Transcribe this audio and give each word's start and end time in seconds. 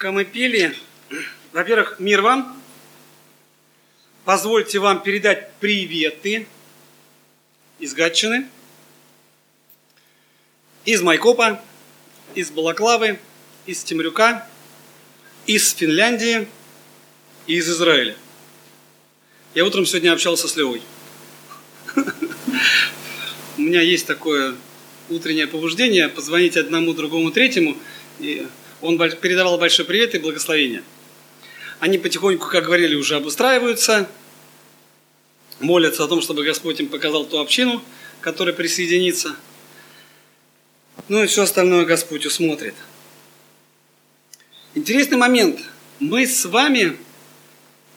Пока 0.00 0.12
мы 0.12 0.24
пели, 0.24 0.74
во-первых, 1.52 1.96
мир 2.00 2.22
вам. 2.22 2.58
Позвольте 4.24 4.78
вам 4.78 5.02
передать 5.02 5.52
приветы 5.56 6.46
из 7.78 7.92
Гатчины, 7.92 8.46
из 10.86 11.02
Майкопа, 11.02 11.62
из 12.34 12.50
Балаклавы, 12.50 13.18
из 13.66 13.84
Темрюка, 13.84 14.48
из 15.44 15.70
Финляндии 15.74 16.48
и 17.46 17.56
из 17.56 17.68
Израиля. 17.68 18.16
Я 19.52 19.66
утром 19.66 19.84
сегодня 19.84 20.14
общался 20.14 20.48
с 20.48 20.56
Левой. 20.56 20.80
У 23.58 23.60
меня 23.60 23.82
есть 23.82 24.06
такое 24.06 24.56
утреннее 25.10 25.46
побуждение 25.46 26.08
позвонить 26.08 26.56
одному, 26.56 26.94
другому, 26.94 27.30
третьему. 27.30 27.76
И 28.18 28.46
он 28.82 28.98
передавал 28.98 29.58
большой 29.58 29.84
привет 29.84 30.14
и 30.14 30.18
благословение. 30.18 30.82
Они 31.78 31.98
потихоньку, 31.98 32.48
как 32.48 32.64
говорили, 32.64 32.94
уже 32.94 33.16
обустраиваются, 33.16 34.08
молятся 35.60 36.04
о 36.04 36.08
том, 36.08 36.20
чтобы 36.22 36.44
Господь 36.44 36.80
им 36.80 36.88
показал 36.88 37.24
ту 37.24 37.38
общину, 37.38 37.82
которая 38.20 38.54
присоединится. 38.54 39.34
Ну 41.08 41.22
и 41.22 41.26
все 41.26 41.42
остальное 41.42 41.84
Господь 41.84 42.26
усмотрит. 42.26 42.74
Интересный 44.74 45.16
момент. 45.16 45.60
Мы 45.98 46.26
с 46.26 46.44
вами 46.44 46.96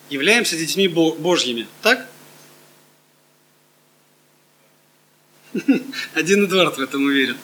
являемся 0.10 0.58
детьми 0.58 0.88
Божьими, 0.88 1.68
так? 1.82 2.08
Один 6.14 6.46
Эдуард 6.46 6.78
в 6.78 6.82
этом 6.82 7.06
уверен. 7.06 7.38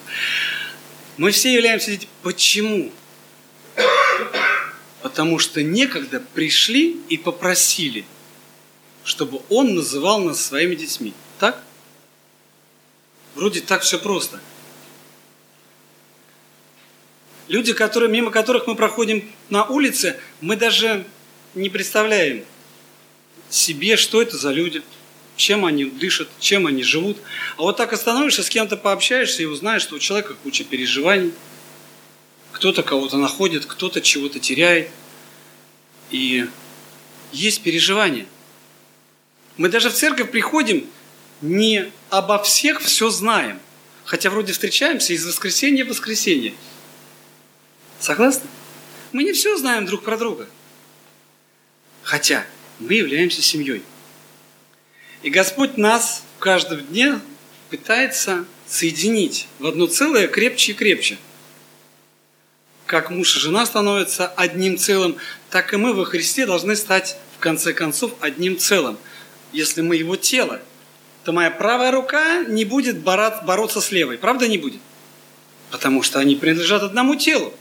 Мы 1.16 1.30
все 1.30 1.52
являемся 1.52 1.92
детьми. 1.92 2.08
Почему? 2.22 2.90
Потому 5.10 5.40
что 5.40 5.60
некогда 5.60 6.20
пришли 6.20 6.96
и 7.08 7.18
попросили, 7.18 8.04
чтобы 9.02 9.40
он 9.48 9.74
называл 9.74 10.20
нас 10.20 10.40
своими 10.40 10.76
детьми. 10.76 11.14
Так? 11.40 11.64
Вроде 13.34 13.60
так 13.60 13.82
все 13.82 13.98
просто. 13.98 14.38
Люди, 17.48 17.72
которые, 17.72 18.08
мимо 18.08 18.30
которых 18.30 18.68
мы 18.68 18.76
проходим 18.76 19.28
на 19.48 19.64
улице, 19.64 20.16
мы 20.40 20.54
даже 20.54 21.04
не 21.56 21.70
представляем 21.70 22.44
себе, 23.48 23.96
что 23.96 24.22
это 24.22 24.36
за 24.36 24.52
люди, 24.52 24.80
чем 25.34 25.64
они 25.64 25.86
дышат, 25.86 26.28
чем 26.38 26.68
они 26.68 26.84
живут. 26.84 27.18
А 27.56 27.62
вот 27.62 27.76
так 27.76 27.92
остановишься, 27.92 28.44
с 28.44 28.48
кем-то 28.48 28.76
пообщаешься 28.76 29.42
и 29.42 29.46
узнаешь, 29.46 29.82
что 29.82 29.96
у 29.96 29.98
человека 29.98 30.36
куча 30.44 30.62
переживаний– 30.62 31.32
кто-то 32.60 32.82
кого-то 32.82 33.16
находит, 33.16 33.64
кто-то 33.64 34.02
чего-то 34.02 34.38
теряет. 34.38 34.90
И 36.10 36.46
есть 37.32 37.62
переживания. 37.62 38.26
Мы 39.56 39.70
даже 39.70 39.88
в 39.88 39.94
церковь 39.94 40.30
приходим, 40.30 40.86
не 41.40 41.90
обо 42.10 42.38
всех 42.42 42.82
все 42.82 43.08
знаем. 43.08 43.58
Хотя 44.04 44.28
вроде 44.28 44.52
встречаемся 44.52 45.14
из 45.14 45.24
воскресенья 45.24 45.86
в 45.86 45.88
воскресенье. 45.88 46.52
Согласны? 47.98 48.46
Мы 49.12 49.24
не 49.24 49.32
все 49.32 49.56
знаем 49.56 49.86
друг 49.86 50.02
про 50.02 50.18
друга. 50.18 50.46
Хотя 52.02 52.44
мы 52.78 52.92
являемся 52.92 53.40
семьей. 53.40 53.82
И 55.22 55.30
Господь 55.30 55.78
нас 55.78 56.24
в 56.36 56.40
каждом 56.40 56.84
дне 56.88 57.20
пытается 57.70 58.44
соединить 58.66 59.48
в 59.60 59.66
одно 59.66 59.86
целое 59.86 60.28
крепче 60.28 60.72
и 60.72 60.74
крепче– 60.74 61.16
как 62.90 63.08
муж 63.08 63.36
и 63.36 63.38
жена 63.38 63.66
становятся 63.66 64.26
одним 64.26 64.76
целым, 64.76 65.16
так 65.48 65.72
и 65.72 65.76
мы 65.76 65.94
во 65.94 66.04
Христе 66.04 66.44
должны 66.44 66.74
стать 66.74 67.16
в 67.36 67.38
конце 67.38 67.72
концов 67.72 68.12
одним 68.18 68.58
целым. 68.58 68.98
Если 69.52 69.80
мы 69.80 69.94
его 69.94 70.16
тело, 70.16 70.60
то 71.22 71.30
моя 71.30 71.52
правая 71.52 71.92
рука 71.92 72.42
не 72.42 72.64
будет 72.64 72.98
бороться 72.98 73.80
с 73.80 73.92
левой. 73.92 74.18
Правда 74.18 74.48
не 74.48 74.58
будет? 74.58 74.80
Потому 75.70 76.02
что 76.02 76.18
они 76.18 76.34
принадлежат 76.34 76.82
одному 76.82 77.14
телу. 77.14 77.54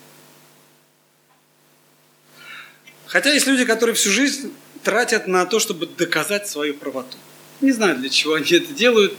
Хотя 3.06 3.32
есть 3.32 3.46
люди, 3.46 3.66
которые 3.66 3.96
всю 3.96 4.10
жизнь 4.10 4.52
тратят 4.84 5.28
на 5.28 5.46
то, 5.46 5.60
чтобы 5.60 5.86
доказать 5.86 6.48
свою 6.48 6.74
правоту. 6.74 7.18
Не 7.62 7.72
знаю, 7.72 7.98
для 7.98 8.10
чего 8.10 8.34
они 8.34 8.52
это 8.52 8.74
делают, 8.74 9.16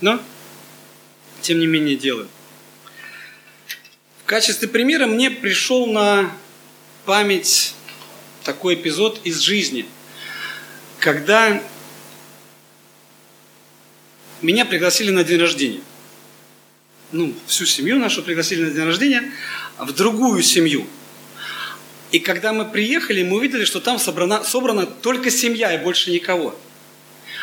но 0.00 0.20
тем 1.42 1.58
не 1.58 1.66
менее 1.66 1.96
делают 1.96 2.30
качестве 4.30 4.68
примера 4.68 5.08
мне 5.08 5.28
пришел 5.28 5.86
на 5.88 6.30
память 7.04 7.74
такой 8.44 8.74
эпизод 8.74 9.20
из 9.24 9.40
жизни, 9.40 9.86
когда 11.00 11.60
меня 14.40 14.64
пригласили 14.64 15.10
на 15.10 15.24
день 15.24 15.40
рождения. 15.40 15.80
Ну, 17.10 17.34
всю 17.48 17.66
семью 17.66 17.98
нашу 17.98 18.22
пригласили 18.22 18.66
на 18.66 18.70
день 18.70 18.84
рождения 18.84 19.32
в 19.78 19.90
другую 19.94 20.44
семью. 20.44 20.86
И 22.12 22.20
когда 22.20 22.52
мы 22.52 22.66
приехали, 22.66 23.24
мы 23.24 23.38
увидели, 23.38 23.64
что 23.64 23.80
там 23.80 23.98
собрана, 23.98 24.44
собрана 24.44 24.86
только 24.86 25.32
семья 25.32 25.74
и 25.74 25.82
больше 25.82 26.12
никого. 26.12 26.56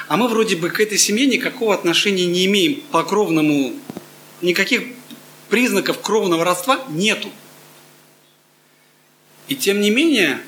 А 0.07 0.15
мы 0.15 0.29
вроде 0.29 0.55
бы 0.55 0.69
к 0.69 0.79
этой 0.79 0.97
семье 0.97 1.25
никакого 1.25 1.73
отношения 1.73 2.25
не 2.25 2.45
имеем 2.45 2.79
по 2.91 3.03
кровному, 3.03 3.73
никаких 4.41 4.83
признаков 5.50 6.02
кровного 6.02 6.44
родства 6.44 6.84
нету. 6.90 7.30
И 9.47 9.56
тем 9.56 9.80
не 9.80 9.90
менее, 9.90 10.41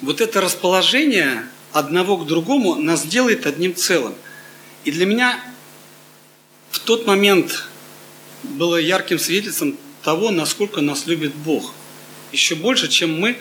вот 0.00 0.20
это 0.20 0.40
расположение 0.40 1.48
одного 1.72 2.16
к 2.16 2.26
другому 2.26 2.76
нас 2.76 3.04
делает 3.04 3.46
одним 3.46 3.74
целым. 3.74 4.14
И 4.84 4.92
для 4.92 5.06
меня 5.06 5.42
в 6.70 6.78
тот 6.78 7.06
момент 7.06 7.64
было 8.42 8.76
ярким 8.76 9.18
свидетельством 9.18 9.76
того, 10.02 10.30
насколько 10.30 10.80
нас 10.80 11.06
любит 11.06 11.34
Бог. 11.34 11.74
Еще 12.32 12.54
больше, 12.54 12.88
чем 12.88 13.18
мы 13.18 13.36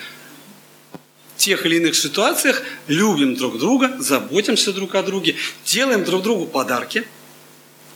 в 1.35 1.37
тех 1.37 1.65
или 1.65 1.77
иных 1.77 1.95
ситуациях 1.95 2.63
любим 2.87 3.35
друг 3.35 3.59
друга, 3.59 3.95
заботимся 3.99 4.73
друг 4.73 4.95
о 4.95 5.03
друге, 5.03 5.35
делаем 5.65 6.03
друг 6.03 6.23
другу 6.23 6.47
подарки– 6.47 7.05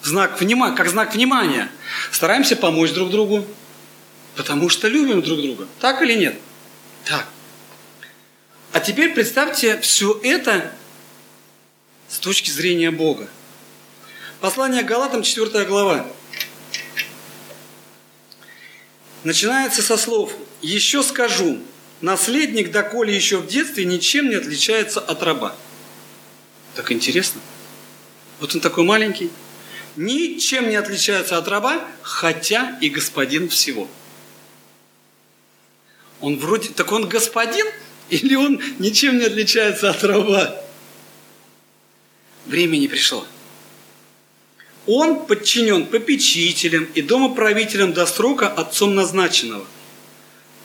знак 0.01 0.39
внимания, 0.39 0.75
как 0.75 0.89
знак 0.89 1.13
внимания. 1.13 1.69
Стараемся 2.11 2.55
помочь 2.55 2.91
друг 2.91 3.09
другу, 3.09 3.45
потому 4.35 4.69
что 4.69 4.87
любим 4.87 5.21
друг 5.21 5.41
друга. 5.41 5.67
Так 5.79 6.01
или 6.01 6.13
нет? 6.13 6.39
Так. 7.05 7.27
А 8.71 8.79
теперь 8.79 9.13
представьте 9.13 9.79
все 9.81 10.19
это 10.23 10.71
с 12.07 12.19
точки 12.19 12.49
зрения 12.49 12.91
Бога. 12.91 13.27
Послание 14.39 14.83
Галатам, 14.83 15.23
4 15.23 15.65
глава. 15.65 16.07
Начинается 19.23 19.81
со 19.81 19.97
слов 19.97 20.33
«Еще 20.61 21.03
скажу, 21.03 21.59
наследник, 21.99 22.71
доколе 22.71 23.13
еще 23.13 23.37
в 23.37 23.47
детстве, 23.47 23.83
ничем 23.83 24.29
не 24.29 24.35
отличается 24.35 25.01
от 25.01 25.21
раба». 25.23 25.55
Так 26.75 26.91
интересно. 26.93 27.41
Вот 28.39 28.55
он 28.55 28.61
такой 28.61 28.85
маленький, 28.85 29.29
ничем 29.99 30.69
не 30.69 30.77
отличается 30.77 31.37
от 31.37 31.47
раба, 31.49 31.85
хотя 32.01 32.77
и 32.79 32.89
господин 32.89 33.49
всего. 33.49 33.87
Он 36.21 36.37
вроде, 36.37 36.69
так 36.69 36.91
он 36.93 37.07
господин 37.09 37.65
или 38.09 38.35
он 38.35 38.61
ничем 38.79 39.19
не 39.19 39.25
отличается 39.25 39.89
от 39.89 40.03
раба? 40.03 40.55
Время 42.45 42.77
не 42.77 42.87
пришло. 42.87 43.27
Он 44.87 45.25
подчинен 45.25 45.85
попечителям 45.85 46.85
и 46.95 47.01
домоправителям 47.01 47.91
до 47.91 48.05
срока 48.05 48.47
отцом 48.47 48.95
назначенного. 48.95 49.67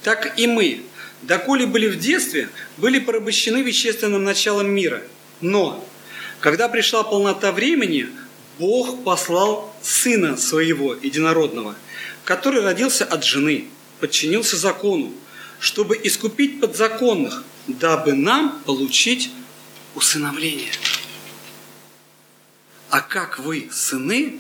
Так 0.05 0.39
и 0.39 0.47
мы, 0.47 0.83
доколе 1.23 1.67
были 1.67 1.89
в 1.89 1.99
детстве, 1.99 2.49
были 2.77 3.01
порабощены 3.01 3.63
вещественным 3.63 4.23
началом 4.23 4.71
мира. 4.71 5.03
Но, 5.41 5.85
когда 6.39 6.69
пришла 6.69 7.03
полнота 7.03 7.51
времени– 7.51 8.09
Бог 8.59 9.03
послал 9.03 9.75
Сына 9.83 10.37
Своего 10.37 10.95
Единородного, 10.95 11.75
который 12.25 12.63
родился 12.63 13.05
от 13.05 13.25
жены, 13.25 13.67
подчинился 14.01 14.57
закону, 14.57 15.13
чтобы 15.59 15.99
искупить 16.03 16.61
подзаконных, 16.61 17.45
дабы 17.67 18.13
нам 18.13 18.61
получить 18.65 19.31
усыновление. 19.95 20.71
А 22.91 23.01
как 23.01 23.39
вы 23.39 23.69
сыны, 23.73 24.39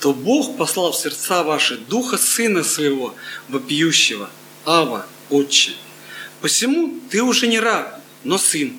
то 0.00 0.12
Бог 0.12 0.56
послал 0.56 0.92
в 0.92 0.96
сердца 0.96 1.42
ваши 1.42 1.76
Духа 1.76 2.16
Сына 2.16 2.62
Своего, 2.62 3.14
вопиющего, 3.48 4.30
Ава, 4.64 5.06
Отче. 5.30 5.72
Посему 6.40 7.00
ты 7.10 7.22
уже 7.22 7.48
не 7.48 7.58
раб, 7.58 8.00
но 8.22 8.38
сын. 8.38 8.78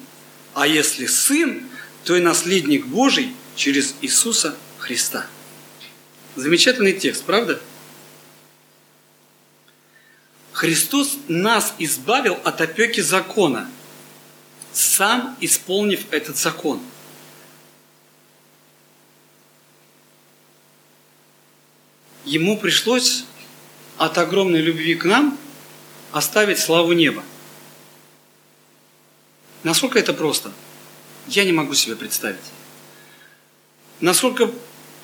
А 0.54 0.66
если 0.66 1.06
сын, 1.06 1.68
то 2.06 2.16
и 2.16 2.22
наследник 2.22 2.86
Божий 2.86 3.34
через 3.56 3.96
Иисуса 4.02 4.56
Христа. 4.90 5.28
Замечательный 6.36 6.94
текст, 6.94 7.24
правда? 7.24 7.62
Христос 10.52 11.16
нас 11.28 11.76
избавил 11.78 12.40
от 12.44 12.60
опеки 12.60 13.00
закона, 13.00 13.70
сам 14.74 15.38
исполнив 15.42 16.12
этот 16.12 16.38
закон. 16.38 16.82
Ему 22.26 22.58
пришлось 22.58 23.26
от 24.00 24.18
огромной 24.18 24.62
любви 24.62 24.96
к 24.96 25.06
нам 25.06 25.38
оставить 26.14 26.58
славу 26.58 26.94
неба. 26.94 27.24
Насколько 29.62 30.00
это 30.00 30.16
просто? 30.16 30.52
Я 31.28 31.44
не 31.44 31.52
могу 31.52 31.76
себе 31.76 31.96
представить. 31.96 32.40
Насколько 34.00 34.50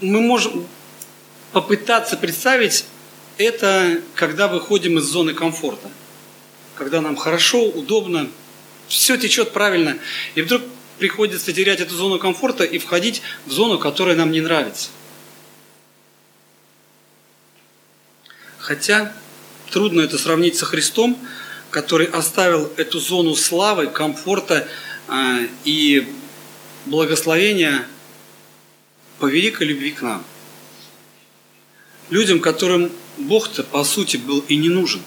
мы 0.01 0.21
можем 0.21 0.67
попытаться 1.51 2.17
представить 2.17 2.85
это, 3.37 4.01
когда 4.15 4.47
выходим 4.47 4.97
из 4.97 5.03
зоны 5.03 5.33
комфорта. 5.33 5.89
Когда 6.75 7.01
нам 7.01 7.15
хорошо, 7.15 7.63
удобно, 7.63 8.29
все 8.87 9.17
течет 9.17 9.51
правильно. 9.51 9.97
И 10.35 10.41
вдруг 10.41 10.63
приходится 10.99 11.53
терять 11.53 11.79
эту 11.79 11.95
зону 11.95 12.19
комфорта 12.19 12.63
и 12.63 12.77
входить 12.77 13.21
в 13.45 13.51
зону, 13.51 13.77
которая 13.79 14.15
нам 14.15 14.31
не 14.31 14.41
нравится. 14.41 14.89
Хотя 18.59 19.13
трудно 19.71 20.01
это 20.01 20.17
сравнить 20.17 20.57
со 20.57 20.65
Христом, 20.65 21.17
который 21.69 22.07
оставил 22.07 22.71
эту 22.77 22.99
зону 22.99 23.35
славы, 23.35 23.87
комфорта 23.87 24.67
э, 25.07 25.47
и 25.65 26.07
благословения 26.85 27.85
по 29.19 29.25
великой 29.25 29.67
любви 29.67 29.91
к 29.91 30.01
нам. 30.01 30.23
Людям, 32.09 32.39
которым 32.39 32.91
Бог-то 33.17 33.63
по 33.63 33.83
сути 33.83 34.17
был 34.17 34.39
и 34.47 34.55
не 34.55 34.69
нужен. 34.69 35.01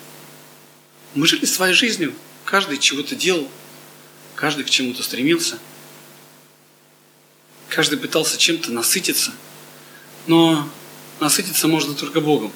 Мы 1.14 1.26
жили 1.26 1.44
своей 1.44 1.74
жизнью, 1.74 2.14
каждый 2.44 2.78
чего-то 2.78 3.14
делал, 3.14 3.48
каждый 4.34 4.64
к 4.64 4.70
чему-то 4.70 5.02
стремился, 5.02 5.58
каждый 7.68 7.98
пытался 7.98 8.38
чем-то 8.38 8.72
насытиться, 8.72 9.32
но 10.26 10.68
насытиться 11.20 11.68
можно 11.68 11.94
только 11.94 12.20
Богом. 12.20 12.52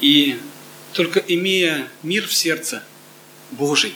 И 0.00 0.38
только 0.92 1.20
имея 1.20 1.88
мир 2.02 2.26
в 2.26 2.32
сердце 2.32 2.82
Божий, 3.50 3.94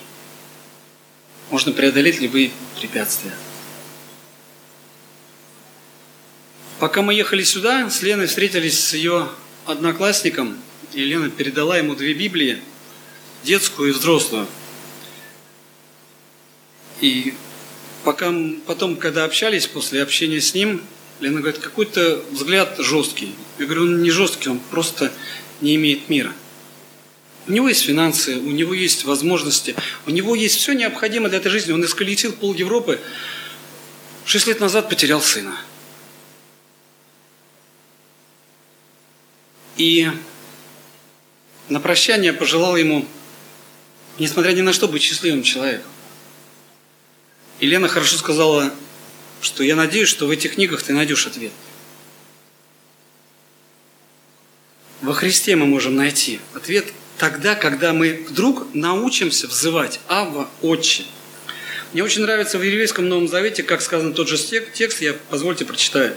можно 1.51 1.73
преодолеть 1.73 2.21
любые 2.21 2.51
препятствия. 2.79 3.33
Пока 6.85 7.01
мы 7.01 7.15
ехали 7.15 7.43
сюда, 7.43 7.89
с 7.89 8.03
Леной 8.03 8.27
встретились 8.27 8.79
с 8.79 8.93
ее 8.93 9.31
одноклассником, 9.65 10.59
Елена 10.93 11.31
передала 11.31 11.79
ему 11.79 11.95
две 11.95 12.13
Библии, 12.13 12.59
детскую 13.43 13.89
и 13.89 13.93
взрослую. 13.93 14.47
И 17.01 17.33
пока, 18.05 18.31
потом, 18.67 18.97
когда 18.97 19.25
общались, 19.25 19.67
после 19.67 20.03
общения 20.03 20.43
с 20.43 20.53
ним, 20.53 20.83
Лена 21.21 21.41
говорит, 21.41 21.59
какой-то 21.59 22.23
взгляд 22.31 22.77
жесткий. 22.79 23.35
Я 23.59 23.65
говорю, 23.65 23.85
он 23.85 24.03
не 24.03 24.11
жесткий, 24.11 24.51
он 24.51 24.59
просто 24.59 25.11
не 25.63 25.77
имеет 25.77 26.11
мира. 26.11 26.35
У 27.47 27.53
него 27.53 27.71
есть 27.71 27.87
финансы, 27.87 28.37
у 28.37 28.51
него 28.51 28.75
есть 28.75 29.07
возможности, 29.07 29.75
у 30.07 30.11
него 30.11 30.35
есть 30.35 30.59
все 30.59 30.75
необходимое 30.75 31.31
для 31.31 31.39
этой 31.39 31.51
жизни. 31.51 31.73
Он 31.73 31.83
исколесил 31.83 32.33
пол 32.33 32.53
Европы. 32.53 33.01
Шесть 34.27 34.49
лет 34.49 34.61
назад 34.61 34.91
потерял 34.91 35.23
сына. 35.23 35.57
И 39.77 40.11
на 41.69 41.81
прощание 41.81 42.33
пожелал 42.33 42.77
ему, 42.77 43.07
несмотря 44.19 44.53
ни 44.53 44.61
на 44.61 44.73
что, 44.73 44.89
быть 44.89 45.03
счастливым 45.03 45.43
человеком. 45.43 45.91
И 47.61 47.67
Лена 47.67 47.89
хорошо 47.89 48.17
сказала, 48.17 48.73
что 49.41 49.63
я 49.63 49.77
надеюсь, 49.77 50.09
что 50.09 50.27
в 50.27 50.31
этих 50.31 50.55
книгах 50.55 50.83
ты 50.83 50.93
найдешь 50.93 51.27
ответ. 51.27 51.53
Во 55.03 55.13
Христе 55.13 55.55
мы 55.57 55.67
можем 55.67 55.97
найти 55.97 56.41
ответ 56.55 56.87
тогда, 57.19 57.55
когда 57.55 57.93
мы 57.93 58.25
вдруг 58.29 58.75
научимся 58.75 59.47
взывать 59.47 60.01
«Авва, 60.09 60.49
Отче». 60.63 61.05
Мне 61.93 62.03
очень 62.03 62.23
нравится 62.23 62.59
в 62.59 62.63
еврейском 62.63 63.09
Новом 63.09 63.29
Завете, 63.29 63.63
как 63.63 63.81
сказан 63.81 64.15
тот 64.15 64.29
же 64.29 64.37
текст, 64.39 65.01
я, 65.01 65.15
позвольте, 65.31 65.65
прочитаю. 65.65 66.17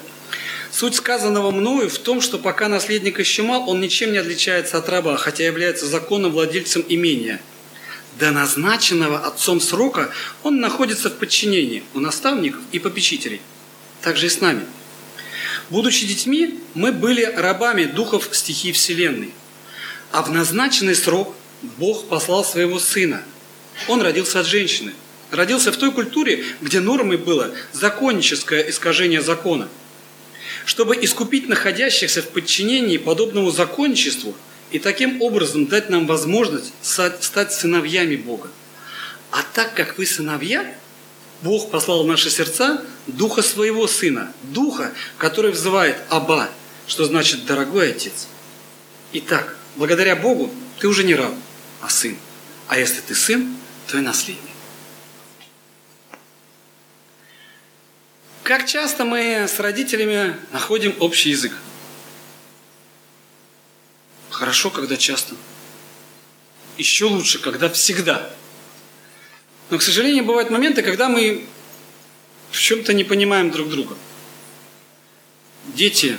Суть 0.78 0.94
сказанного 0.94 1.50
мною 1.50 1.90
в 1.90 1.98
том, 1.98 2.22
что 2.22 2.38
пока 2.38 2.68
наследник 2.68 3.18
еще 3.18 3.42
мал, 3.42 3.68
он 3.68 3.82
ничем 3.82 4.12
не 4.12 4.20
отличается 4.20 4.78
от 4.78 4.88
раба, 4.90 5.18
хотя 5.18 5.44
является 5.44 5.88
законным 5.88 6.32
владельцем 6.32 6.86
имения. 6.88 7.42
До 8.20 8.30
назначенного 8.30 9.26
отцом 9.26 9.60
срока 9.60 10.12
он 10.44 10.60
находится 10.60 11.10
в 11.10 11.16
подчинении 11.16 11.82
у 11.96 12.00
наставников 12.00 12.62
и 12.72 12.78
попечителей. 12.78 13.42
Так 14.04 14.18
же 14.18 14.28
и 14.28 14.30
с 14.30 14.40
нами. 14.40 14.68
Будучи 15.72 16.06
детьми, 16.06 16.60
мы 16.76 16.92
были 16.92 17.24
рабами 17.24 17.86
духов 17.86 18.30
стихий 18.32 18.72
Вселенной. 18.72 19.34
А 20.12 20.22
в 20.22 20.32
назначенный 20.32 20.96
срок 20.96 21.34
Бог 21.80 22.08
послал 22.08 22.46
своего 22.46 22.78
Сына. 22.78 23.24
Он 23.88 24.04
родился 24.04 24.42
от 24.42 24.46
женщины. 24.46 24.94
Родился 25.32 25.72
в 25.72 25.78
той 25.78 25.92
культуре, 25.92 26.46
где 26.62 26.82
нормой 26.82 27.18
было 27.18 27.50
законническое 27.74 28.70
искажение 28.70 29.24
закона– 29.24 29.70
чтобы 30.68 30.98
искупить 31.02 31.48
находящихся 31.48 32.22
в 32.22 32.28
подчинении 32.28 32.98
подобному 32.98 33.52
законничеству 33.52 34.36
и 34.70 34.80
таким 34.80 35.22
образом 35.22 35.66
дать 35.66 35.90
нам 35.90 36.06
возможность 36.06 36.74
стать 36.82 37.54
сыновьями 37.54 38.18
Бога. 38.18 38.50
А 39.32 39.44
так 39.54 39.74
как 39.76 39.98
вы 39.98 40.06
сыновья, 40.06 40.70
Бог 41.42 41.72
послал 41.72 42.04
в 42.04 42.08
наши 42.08 42.30
сердца 42.30 42.84
Духа 43.08 43.44
Своего 43.44 43.88
Сына, 43.88 44.34
Духа, 44.44 44.92
который 45.18 45.52
взывает 45.52 45.96
«Аба», 46.10 46.50
что 46.86 47.06
значит 47.06 47.46
«дорогой 47.46 47.92
Отец». 47.92 48.28
Итак, 49.14 49.56
благодаря 49.78 50.18
Богу 50.18 50.52
ты 50.80 50.90
уже 50.90 51.06
не 51.06 51.16
раб, 51.16 51.34
а 51.80 51.88
сын. 51.88 52.18
А 52.68 52.78
если 52.78 53.00
ты 53.00 53.16
сын, 53.16 53.56
то 53.88 53.98
и 54.00 54.02
наследник. 54.02 54.47
Как 58.48 58.66
часто 58.66 59.04
мы 59.04 59.46
с 59.46 59.60
родителями 59.60 60.34
находим 60.54 60.96
общий 61.02 61.32
язык? 61.32 61.52
Хорошо, 64.30 64.70
когда 64.70 64.96
часто. 64.96 65.36
Еще 66.78 67.04
лучше, 67.04 67.40
когда 67.40 67.68
всегда. 67.68 68.32
Но, 69.70 69.78
к 69.78 69.82
сожалению, 69.82 70.24
бывают 70.24 70.50
моменты, 70.50 70.82
когда 70.82 71.10
мы 71.10 71.46
в 72.50 72.58
чем-то 72.58 72.94
не 72.94 73.04
понимаем 73.04 73.52
друг 73.52 73.70
друга. 73.70 73.98
Дети 75.76 76.18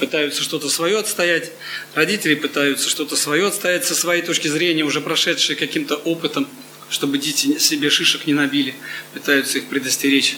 пытаются 0.00 0.42
что-то 0.42 0.68
свое 0.68 0.98
отстоять, 0.98 1.50
родители 1.94 2.34
пытаются 2.34 2.90
что-то 2.90 3.16
свое 3.16 3.46
отстоять 3.46 3.86
со 3.86 3.94
своей 3.94 4.20
точки 4.20 4.48
зрения, 4.48 4.82
уже 4.82 5.00
прошедшие 5.00 5.56
каким-то 5.56 5.96
опытом, 5.96 6.46
чтобы 6.90 7.16
дети 7.16 7.56
себе 7.56 7.88
шишек 7.88 8.26
не 8.26 8.34
набили, 8.34 8.74
пытаются 9.14 9.56
их 9.56 9.68
предостеречь. 9.70 10.36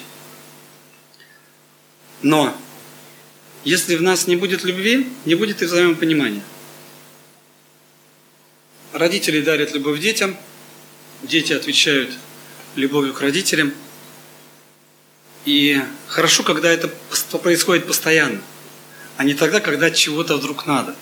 Но 2.23 2.57
если 3.65 3.97
в 3.97 4.03
нас 4.03 4.27
не 4.27 4.37
будет 4.37 4.65
любви, 4.65 5.07
не 5.25 5.35
будет 5.35 5.63
и 5.63 5.67
взаимопонимания. 5.67 6.43
Родители 8.93 9.41
дарят 9.41 9.73
любовь 9.73 10.01
детям, 10.01 10.37
дети 11.23 11.53
отвечают 11.53 12.11
любовью 12.75 13.15
к 13.15 13.21
родителям. 13.21 13.73
И 15.45 15.81
хорошо, 16.09 16.43
когда 16.43 16.71
это 16.71 16.89
происходит 17.43 17.87
постоянно, 17.87 18.41
а 19.17 19.25
не 19.25 19.35
тогда, 19.35 19.61
когда 19.61 19.91
чего-то 19.91 20.37
вдруг 20.37 20.67
надо. 20.67 20.97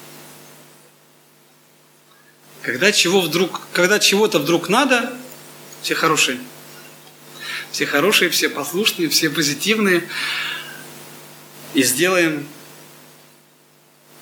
Когда, 2.62 2.92
чего 2.92 3.20
вдруг, 3.20 3.62
когда 3.72 3.98
чего-то 3.98 4.38
вдруг 4.38 4.68
надо, 4.68 5.16
все 5.82 5.94
хорошие. 5.94 6.38
Все 7.72 7.86
хорошие, 7.86 8.30
все 8.30 8.48
послушные, 8.48 9.08
все 9.08 9.30
позитивные 9.30 10.08
и 11.74 11.82
сделаем. 11.82 12.46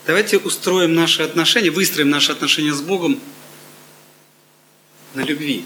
Давайте 0.06 0.38
устроим 0.38 0.94
наши 0.94 1.22
отношения, 1.22 1.70
выстроим 1.70 2.10
наши 2.10 2.32
отношения 2.32 2.72
с 2.72 2.80
Богом 2.80 3.20
на 5.14 5.20
любви. 5.22 5.64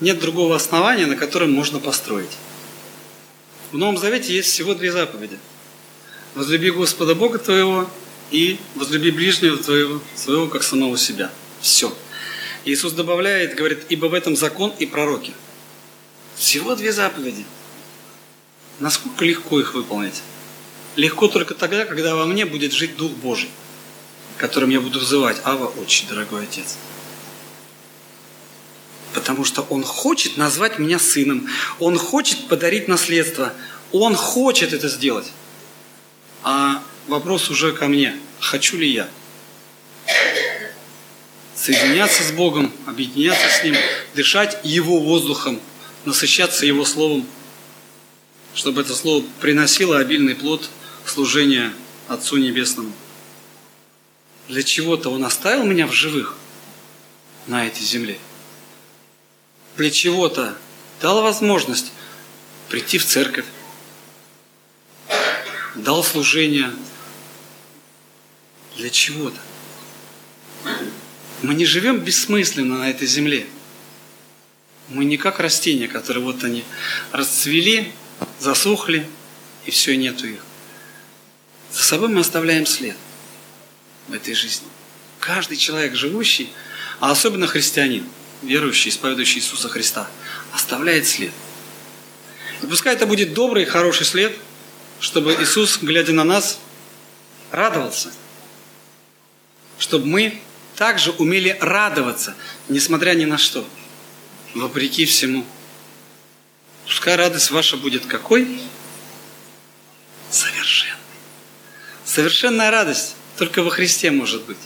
Нет 0.00 0.18
другого 0.18 0.56
основания, 0.56 1.06
на 1.06 1.16
котором 1.16 1.52
можно 1.52 1.78
построить. 1.78 2.30
В 3.72 3.78
Новом 3.78 3.98
Завете 3.98 4.34
есть 4.34 4.50
всего 4.50 4.74
две 4.74 4.92
заповеди. 4.92 5.38
Возлюби 6.34 6.70
Господа 6.70 7.14
Бога 7.14 7.38
твоего 7.38 7.90
и 8.30 8.58
возлюби 8.76 9.10
ближнего 9.10 9.56
твоего, 9.56 10.00
своего, 10.14 10.46
как 10.46 10.62
самого 10.62 10.96
себя. 10.96 11.30
Все. 11.60 11.94
Иисус 12.64 12.92
добавляет, 12.92 13.54
говорит, 13.54 13.86
ибо 13.88 14.06
в 14.06 14.14
этом 14.14 14.36
закон 14.36 14.72
и 14.78 14.86
пророки. 14.86 15.32
Всего 16.36 16.74
две 16.74 16.92
заповеди. 16.92 17.44
Насколько 18.78 19.24
легко 19.24 19.60
их 19.60 19.74
выполнить? 19.74 20.22
Легко 20.96 21.28
только 21.28 21.54
тогда, 21.54 21.84
когда 21.84 22.14
во 22.14 22.26
мне 22.26 22.44
будет 22.44 22.72
жить 22.72 22.96
Дух 22.96 23.12
Божий, 23.12 23.50
которым 24.36 24.70
я 24.70 24.80
буду 24.80 24.98
взывать, 24.98 25.40
Ава, 25.44 25.66
очень 25.66 26.08
дорогой 26.08 26.44
Отец. 26.44 26.76
Потому 29.14 29.44
что 29.44 29.62
Он 29.62 29.82
хочет 29.82 30.36
назвать 30.36 30.78
меня 30.78 30.98
сыном. 30.98 31.48
Он 31.78 31.98
хочет 31.98 32.48
подарить 32.48 32.88
наследство. 32.88 33.52
Он 33.92 34.14
хочет 34.14 34.72
это 34.72 34.88
сделать. 34.88 35.26
А 36.42 36.82
вопрос 37.08 37.50
уже 37.50 37.72
ко 37.72 37.88
мне. 37.88 38.16
Хочу 38.38 38.78
ли 38.78 38.88
я? 38.90 39.08
Соединяться 41.56 42.22
с 42.22 42.30
Богом, 42.30 42.72
объединяться 42.86 43.48
с 43.48 43.64
Ним, 43.64 43.76
дышать 44.14 44.58
Его 44.64 45.00
воздухом, 45.00 45.60
насыщаться 46.06 46.64
Его 46.64 46.86
Словом, 46.86 47.26
чтобы 48.54 48.80
это 48.80 48.94
Слово 48.94 49.24
приносило 49.40 49.98
обильный 49.98 50.34
плод 50.34 50.70
служения 51.06 51.72
Отцу 52.08 52.36
Небесному. 52.38 52.92
Для 54.48 54.62
чего-то 54.62 55.10
Он 55.10 55.24
оставил 55.24 55.64
меня 55.64 55.86
в 55.86 55.92
живых 55.92 56.36
на 57.46 57.66
этой 57.66 57.82
земле. 57.82 58.18
Для 59.76 59.90
чего-то 59.90 60.56
дал 61.00 61.22
возможность 61.22 61.92
прийти 62.68 62.98
в 62.98 63.06
церковь, 63.06 63.46
дал 65.74 66.04
служение 66.04 66.72
для 68.76 68.90
чего-то. 68.90 69.38
Мы 71.42 71.54
не 71.54 71.64
живем 71.64 71.98
бессмысленно 71.98 72.78
на 72.78 72.90
этой 72.90 73.06
земле. 73.06 73.46
Мы 74.88 75.04
не 75.04 75.16
как 75.16 75.40
растения, 75.40 75.88
которые 75.88 76.24
вот 76.24 76.44
они 76.44 76.64
расцвели, 77.12 77.92
засохли, 78.40 79.08
и 79.64 79.70
все, 79.70 79.96
нету 79.96 80.26
их. 80.26 80.40
За 81.72 81.82
собой 81.82 82.08
мы 82.08 82.20
оставляем 82.20 82.66
след 82.66 82.96
в 84.08 84.12
этой 84.12 84.34
жизни. 84.34 84.66
Каждый 85.20 85.56
человек, 85.56 85.94
живущий, 85.94 86.52
а 86.98 87.10
особенно 87.10 87.46
христианин, 87.46 88.06
верующий, 88.42 88.90
исповедующий 88.90 89.38
Иисуса 89.40 89.68
Христа, 89.68 90.10
оставляет 90.52 91.06
след. 91.06 91.32
И 92.62 92.66
пускай 92.66 92.94
это 92.94 93.06
будет 93.06 93.34
добрый, 93.34 93.64
хороший 93.64 94.06
след, 94.06 94.36
чтобы 94.98 95.34
Иисус, 95.34 95.78
глядя 95.80 96.12
на 96.12 96.24
нас, 96.24 96.58
радовался. 97.50 98.12
Чтобы 99.78 100.06
мы 100.06 100.40
также 100.76 101.10
умели 101.12 101.56
радоваться, 101.60 102.34
несмотря 102.68 103.14
ни 103.14 103.24
на 103.24 103.38
что, 103.38 103.66
вопреки 104.54 105.06
всему. 105.06 105.46
Пускай 106.86 107.16
радость 107.16 107.50
ваша 107.50 107.76
будет 107.76 108.06
какой? 108.06 108.60
Совершенной. 110.30 110.99
Совершенная 112.10 112.72
радость 112.72 113.14
только 113.38 113.62
во 113.62 113.70
Христе 113.70 114.10
может 114.10 114.42
быть. 114.42 114.56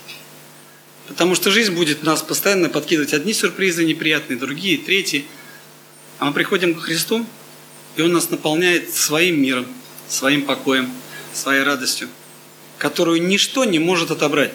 Потому 1.08 1.34
что 1.34 1.50
жизнь 1.50 1.74
будет 1.74 2.02
нас 2.02 2.22
постоянно 2.22 2.70
подкидывать 2.70 3.12
одни 3.12 3.34
сюрпризы 3.34 3.84
неприятные, 3.84 4.38
другие, 4.38 4.78
третьи. 4.78 5.26
А 6.18 6.24
мы 6.24 6.32
приходим 6.32 6.74
к 6.74 6.80
Христу, 6.80 7.26
и 7.96 8.00
Он 8.00 8.14
нас 8.14 8.30
наполняет 8.30 8.94
своим 8.94 9.42
миром, 9.42 9.66
своим 10.08 10.46
покоем, 10.46 10.90
своей 11.34 11.64
радостью, 11.64 12.08
которую 12.78 13.22
ничто 13.22 13.66
не 13.66 13.78
может 13.78 14.10
отобрать. 14.10 14.52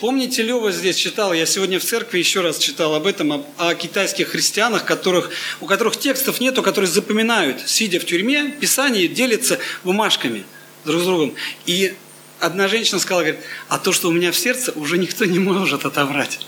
Помните, 0.00 0.42
Лева 0.42 0.72
здесь 0.72 0.96
читал, 0.96 1.32
я 1.32 1.46
сегодня 1.46 1.80
в 1.80 1.84
церкви 1.84 2.18
еще 2.18 2.42
раз 2.42 2.58
читал 2.58 2.94
об 2.94 3.06
этом, 3.06 3.32
о, 3.32 3.46
о 3.56 3.74
китайских 3.74 4.28
христианах, 4.28 4.84
которых, 4.84 5.30
у 5.62 5.64
которых 5.64 5.96
текстов 5.96 6.38
нету, 6.38 6.62
которые 6.62 6.90
запоминают, 6.90 7.66
сидя 7.66 7.98
в 7.98 8.04
тюрьме, 8.04 8.54
Писание 8.60 9.08
делятся 9.08 9.58
бумажками 9.84 10.44
друг 10.84 11.02
с 11.02 11.04
другом. 11.04 11.34
И 11.66 11.94
одна 12.40 12.68
женщина 12.68 12.98
сказала, 12.98 13.22
говорит, 13.22 13.40
а 13.68 13.78
то, 13.78 13.92
что 13.92 14.08
у 14.08 14.12
меня 14.12 14.32
в 14.32 14.36
сердце, 14.36 14.72
уже 14.72 14.98
никто 14.98 15.24
не 15.24 15.38
может 15.38 15.84
отобрать. 15.84 16.40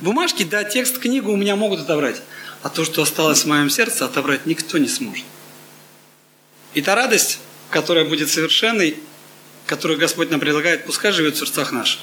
Бумажки, 0.00 0.42
да, 0.42 0.64
текст, 0.64 0.98
книгу 0.98 1.32
у 1.32 1.36
меня 1.36 1.56
могут 1.56 1.80
отобрать, 1.80 2.22
а 2.62 2.68
то, 2.68 2.84
что 2.84 3.02
осталось 3.02 3.44
в 3.44 3.46
моем 3.46 3.70
сердце, 3.70 4.04
отобрать 4.04 4.46
никто 4.46 4.78
не 4.78 4.88
сможет. 4.88 5.24
И 6.74 6.82
та 6.82 6.94
радость, 6.94 7.38
которая 7.70 8.04
будет 8.04 8.30
совершенной, 8.30 8.96
которую 9.66 9.98
Господь 9.98 10.30
нам 10.30 10.40
предлагает, 10.40 10.84
пускай 10.84 11.12
живет 11.12 11.36
в 11.36 11.38
сердцах 11.38 11.72
наших. 11.72 12.00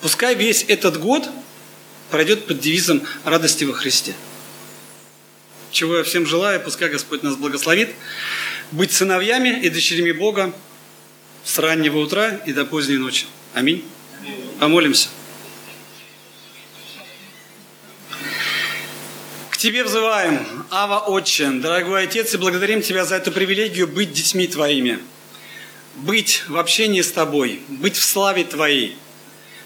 Пускай 0.00 0.34
весь 0.34 0.64
этот 0.68 0.98
год 1.00 1.28
пройдет 2.10 2.46
под 2.46 2.60
девизом 2.60 3.02
радости 3.24 3.64
во 3.64 3.72
Христе. 3.72 4.14
Чего 5.70 5.98
я 5.98 6.04
всем 6.04 6.26
желаю, 6.26 6.60
пускай 6.60 6.88
Господь 6.88 7.22
нас 7.22 7.36
благословит 7.36 7.90
быть 8.72 8.92
сыновьями 8.92 9.60
и 9.60 9.68
дочерями 9.68 10.12
Бога 10.12 10.52
с 11.44 11.58
раннего 11.58 11.98
утра 11.98 12.40
и 12.46 12.52
до 12.52 12.64
поздней 12.64 12.98
ночи. 12.98 13.26
Аминь. 13.54 13.84
Помолимся. 14.60 15.08
К 19.50 19.56
Тебе 19.56 19.82
взываем, 19.82 20.66
Ава 20.70 21.00
Отче, 21.00 21.50
дорогой 21.50 22.04
Отец, 22.04 22.34
и 22.34 22.36
благодарим 22.36 22.82
Тебя 22.82 23.04
за 23.04 23.16
эту 23.16 23.32
привилегию 23.32 23.88
быть 23.88 24.12
детьми 24.12 24.46
Твоими, 24.46 25.00
быть 25.96 26.44
в 26.48 26.56
общении 26.56 27.00
с 27.00 27.10
Тобой, 27.10 27.62
быть 27.68 27.96
в 27.96 28.04
славе 28.04 28.44
Твоей– 28.44 28.96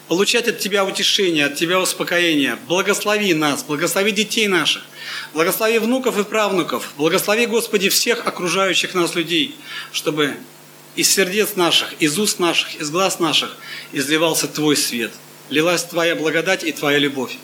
получать 0.09 0.49
от 0.49 0.59
Тебя 0.59 0.85
утешение, 0.85 1.47
от 1.47 1.57
Тебя 1.57 1.81
успокоение. 1.81 2.59
Благослови 2.69 3.35
нас, 3.35 3.63
благослови 3.63 4.13
детей 4.13 4.49
наших, 4.49 4.83
благослови 5.33 5.79
внуков 5.79 6.19
и 6.19 6.25
правнуков, 6.25 6.93
благослови, 6.97 7.47
Господи, 7.47 7.89
всех 7.89 8.27
окружающих 8.27 8.95
нас 8.95 9.15
людей, 9.15 9.55
чтобы 9.93 10.37
из 10.97 11.11
сердец 11.11 11.57
наших, 11.57 11.95
из 12.01 12.19
уст 12.19 12.39
наших, 12.39 12.75
из 12.77 12.91
глаз 12.91 13.19
наших 13.19 13.57
изливался 13.93 14.49
Твой 14.49 14.77
свет, 14.77 15.13
лилась 15.49 15.85
Твоя 15.85 16.15
благодать 16.15 16.65
и 16.65 16.73
Твоя 16.73 16.99
любовь. 16.99 17.37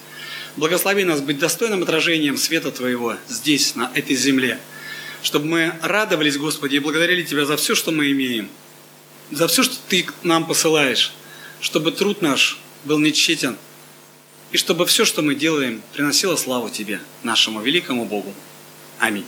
Благослови 0.56 1.04
нас 1.04 1.20
быть 1.20 1.38
достойным 1.38 1.82
отражением 1.82 2.36
света 2.36 2.70
Твоего 2.72 3.16
здесь, 3.28 3.76
на 3.76 3.90
этой 3.94 4.16
земле, 4.16 4.58
чтобы 5.22 5.46
мы 5.46 5.72
радовались, 5.82 6.36
Господи, 6.36 6.76
и 6.76 6.80
благодарили 6.80 7.22
Тебя 7.22 7.46
за 7.46 7.56
все, 7.56 7.74
что 7.74 7.92
мы 7.92 8.10
имеем, 8.10 8.50
за 9.30 9.46
все, 9.46 9.62
что 9.62 9.76
Ты 9.88 10.06
нам 10.22 10.46
посылаешь, 10.46 11.12
чтобы 11.60 11.92
труд 11.92 12.22
наш 12.22 12.58
был 12.84 12.98
нечетен, 12.98 13.56
и 14.50 14.56
чтобы 14.56 14.86
все, 14.86 15.04
что 15.04 15.22
мы 15.22 15.34
делаем, 15.34 15.82
приносило 15.92 16.36
славу 16.36 16.70
Тебе, 16.70 17.00
нашему 17.22 17.60
великому 17.60 18.06
Богу. 18.06 18.32
Аминь. 18.98 19.26